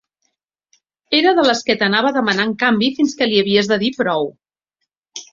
[1.17, 4.25] Era de les que t'anava demanant canvi fins que li havies de dir prou.